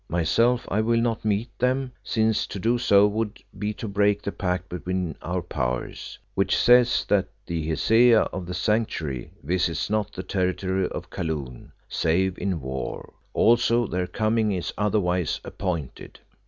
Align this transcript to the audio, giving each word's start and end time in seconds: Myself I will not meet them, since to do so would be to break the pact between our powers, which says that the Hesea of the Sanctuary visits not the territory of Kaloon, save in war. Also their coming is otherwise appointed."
Myself 0.09 0.67
I 0.71 0.81
will 0.81 0.99
not 0.99 1.23
meet 1.23 1.55
them, 1.59 1.91
since 2.03 2.47
to 2.47 2.57
do 2.59 2.79
so 2.79 3.05
would 3.05 3.39
be 3.59 3.71
to 3.73 3.87
break 3.87 4.23
the 4.23 4.31
pact 4.31 4.67
between 4.67 5.15
our 5.21 5.43
powers, 5.43 6.17
which 6.33 6.57
says 6.57 7.05
that 7.07 7.27
the 7.45 7.67
Hesea 7.69 8.21
of 8.33 8.47
the 8.47 8.55
Sanctuary 8.55 9.31
visits 9.43 9.91
not 9.91 10.11
the 10.13 10.23
territory 10.23 10.87
of 10.89 11.11
Kaloon, 11.11 11.71
save 11.87 12.35
in 12.39 12.61
war. 12.61 13.13
Also 13.35 13.85
their 13.85 14.07
coming 14.07 14.51
is 14.51 14.73
otherwise 14.75 15.39
appointed." 15.43 16.19